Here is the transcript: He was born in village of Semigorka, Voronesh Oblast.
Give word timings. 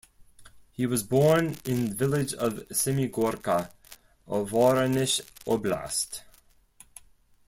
He 0.71 0.87
was 0.87 1.03
born 1.03 1.57
in 1.63 1.93
village 1.93 2.33
of 2.33 2.55
Semigorka, 2.71 3.69
Voronesh 4.27 5.21
Oblast. 5.45 6.21